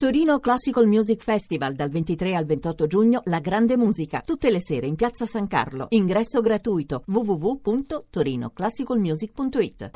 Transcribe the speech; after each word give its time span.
Torino 0.00 0.40
Classical 0.40 0.86
Music 0.86 1.22
Festival 1.22 1.74
dal 1.74 1.90
23 1.90 2.34
al 2.34 2.46
28 2.46 2.86
giugno 2.86 3.20
La 3.24 3.38
Grande 3.38 3.76
Musica, 3.76 4.22
tutte 4.24 4.50
le 4.50 4.58
sere 4.58 4.86
in 4.86 4.94
Piazza 4.94 5.26
San 5.26 5.46
Carlo. 5.46 5.88
Ingresso 5.90 6.40
gratuito 6.40 7.02
www.torinoclassicalmusic.it. 7.06 9.90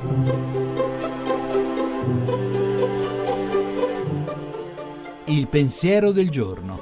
Il 5.25 5.47
pensiero 5.47 6.11
del 6.11 6.29
giorno. 6.29 6.79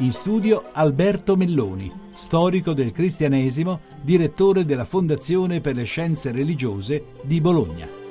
In 0.00 0.12
studio 0.12 0.64
Alberto 0.70 1.36
Melloni, 1.36 1.90
storico 2.12 2.74
del 2.74 2.92
cristianesimo, 2.92 3.80
direttore 4.02 4.66
della 4.66 4.84
Fondazione 4.84 5.62
per 5.62 5.76
le 5.76 5.84
Scienze 5.84 6.30
Religiose 6.30 7.06
di 7.22 7.40
Bologna. 7.40 8.01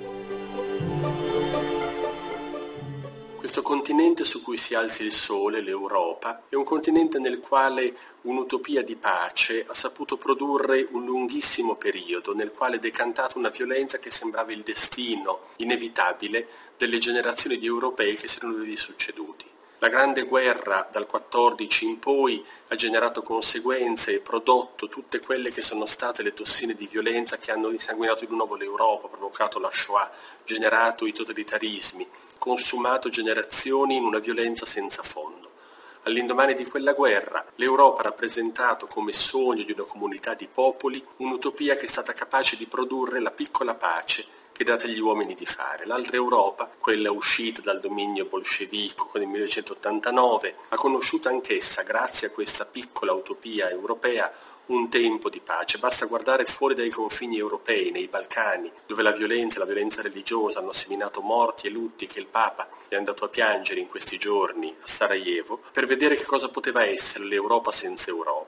Questo 3.38 3.63
continente 3.63 4.23
su 4.23 4.41
cui 4.41 4.55
si 4.55 4.76
alza 4.76 5.04
il 5.04 5.12
sole, 5.12 5.62
l'Europa, 5.62 6.44
è 6.48 6.55
un 6.55 6.63
continente 6.63 7.20
nel 7.20 7.40
quale 7.40 7.94
un'utopia 8.21 8.84
di 8.84 8.95
pace 8.95 9.66
ha 9.67 9.73
saputo 9.73 10.16
produrre 10.16 10.88
un 10.91 11.04
lunghissimo 11.05 11.76
periodo 11.76 12.34
nel 12.34 12.52
quale 12.52 12.76
è 12.76 12.80
decantata 12.80 13.38
una 13.38 13.49
violenza 13.49 13.98
che 13.98 14.12
sembrava 14.12 14.52
il 14.52 14.62
destino 14.62 15.48
inevitabile 15.57 16.48
delle 16.77 16.98
generazioni 16.99 17.57
di 17.57 17.66
europei 17.66 18.16
che 18.16 18.27
si 18.27 18.38
erano 18.38 18.63
succeduti. 18.76 19.60
La 19.84 19.90
grande 19.90 20.26
guerra 20.26 20.88
dal 20.91 21.08
14 21.08 21.85
in 21.85 21.98
poi 21.98 22.45
ha 22.67 22.76
generato 22.76 23.23
conseguenze 23.23 24.13
e 24.13 24.20
prodotto 24.20 24.88
tutte 24.88 25.20
quelle 25.20 25.49
che 25.49 25.63
sono 25.63 25.88
state 25.88 26.21
le 26.21 26.35
tossine 26.35 26.76
di 26.76 26.85
violenza 26.85 27.40
che 27.40 27.49
hanno 27.49 27.71
insanguinato 27.71 28.23
di 28.23 28.35
nuovo 28.35 28.54
l'Europa, 28.54 29.07
provocato 29.07 29.57
la 29.57 29.71
Shoah, 29.71 30.12
generato 30.44 31.07
i 31.07 31.13
totalitarismi, 31.13 32.07
consumato 32.38 33.09
generazioni 33.09 33.95
in 33.95 34.04
una 34.04 34.20
violenza 34.20 34.67
senza 34.67 35.02
fondo. 35.02 35.49
All'indomani 36.04 36.54
di 36.54 36.65
quella 36.65 36.93
guerra, 36.93 37.43
l'Europa 37.55 38.02
ha 38.02 38.04
rappresentato 38.04 38.85
come 38.85 39.13
sogno 39.13 39.63
di 39.63 39.71
una 39.71 39.85
comunità 39.85 40.35
di 40.35 40.48
popoli 40.48 41.04
un'utopia 41.18 41.76
che 41.76 41.85
è 41.85 41.90
stata 41.90 42.13
capace 42.13 42.55
di 42.55 42.68
produrre 42.68 43.20
la 43.20 43.32
piccola 43.32 43.74
pace 43.74 44.40
che 44.62 44.63
date 44.63 44.85
agli 44.85 44.99
uomini 44.99 45.34
di 45.34 45.45
fare. 45.45 45.87
L'altra 45.87 46.17
Europa, 46.17 46.70
quella 46.77 47.09
uscita 47.09 47.62
dal 47.62 47.79
dominio 47.79 48.26
bolscevico 48.26 49.07
con 49.07 49.21
il 49.21 49.27
1989, 49.27 50.55
ha 50.70 50.76
conosciuto 50.76 51.29
anch'essa, 51.29 51.81
grazie 51.81 52.27
a 52.27 52.29
questa 52.29 52.65
piccola 52.65 53.12
utopia 53.12 53.71
europea, 53.71 54.31
un 54.68 54.87
tempo 54.87 55.29
di 55.29 55.40
pace. 55.40 55.79
Basta 55.79 56.05
guardare 56.05 56.45
fuori 56.45 56.76
dai 56.76 56.91
confini 56.91 57.37
europei, 57.37 57.90
nei 57.90 58.07
Balcani, 58.07 58.71
dove 58.85 59.01
la 59.01 59.12
violenza 59.12 59.55
e 59.55 59.59
la 59.59 59.65
violenza 59.65 60.03
religiosa 60.03 60.59
hanno 60.59 60.73
seminato 60.73 61.21
morti 61.21 61.65
e 61.65 61.71
lutti 61.71 62.05
che 62.05 62.20
il 62.20 62.27
Papa 62.27 62.70
è 62.87 62.96
andato 62.96 63.25
a 63.25 63.29
piangere 63.29 63.79
in 63.79 63.87
questi 63.87 64.19
giorni 64.19 64.73
a 64.79 64.88
Sarajevo, 64.88 65.59
per 65.72 65.88
vedere 65.88 66.16
che 66.16 66.25
cosa 66.25 66.50
poteva 66.50 66.85
essere 66.85 67.25
l'Europa 67.25 67.72
senza 67.72 68.12
Europa. 68.12 68.41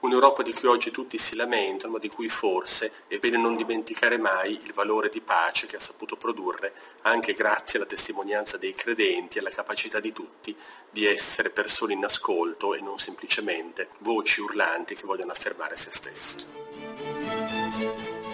Un'Europa 0.00 0.42
di 0.42 0.52
cui 0.52 0.68
oggi 0.68 0.92
tutti 0.92 1.18
si 1.18 1.34
lamentano, 1.34 1.94
ma 1.94 1.98
di 1.98 2.08
cui 2.08 2.28
forse 2.28 2.92
è 3.08 3.18
bene 3.18 3.36
non 3.36 3.56
dimenticare 3.56 4.16
mai 4.16 4.60
il 4.62 4.72
valore 4.72 5.08
di 5.08 5.20
pace 5.20 5.66
che 5.66 5.74
ha 5.76 5.80
saputo 5.80 6.16
produrre 6.16 6.72
anche 7.02 7.32
grazie 7.32 7.78
alla 7.78 7.88
testimonianza 7.88 8.58
dei 8.58 8.74
credenti 8.74 9.38
e 9.38 9.40
alla 9.40 9.50
capacità 9.50 9.98
di 9.98 10.12
tutti 10.12 10.56
di 10.90 11.04
essere 11.04 11.50
persone 11.50 11.94
in 11.94 12.04
ascolto 12.04 12.74
e 12.74 12.80
non 12.80 12.98
semplicemente 12.98 13.88
voci 13.98 14.40
urlanti 14.40 14.94
che 14.94 15.04
vogliono 15.04 15.32
affermare 15.32 15.76
se 15.76 15.90
stesse. 15.90 16.36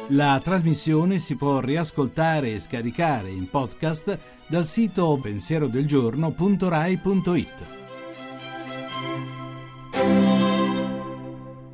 La 0.08 0.38
trasmissione 0.44 1.18
si 1.18 1.34
può 1.34 1.60
riascoltare 1.60 2.52
e 2.52 2.60
scaricare 2.60 3.30
in 3.30 3.48
podcast 3.48 4.18
dal 4.46 4.66
sito 4.66 5.18
pensierodelgiorno.rai.it. 5.20 7.83